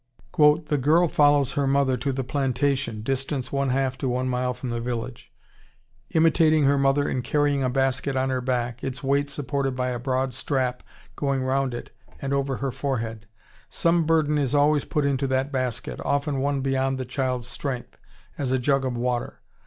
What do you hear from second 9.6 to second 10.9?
by a broad strap